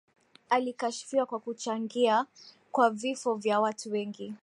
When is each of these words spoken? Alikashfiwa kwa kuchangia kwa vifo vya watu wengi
Alikashfiwa 0.49 1.25
kwa 1.25 1.39
kuchangia 1.39 2.25
kwa 2.71 2.89
vifo 2.89 3.35
vya 3.35 3.59
watu 3.59 3.91
wengi 3.91 4.33